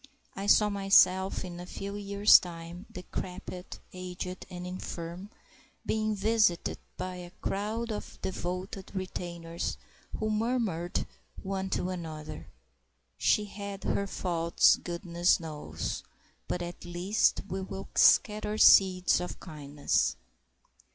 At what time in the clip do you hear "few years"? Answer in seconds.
1.67-2.39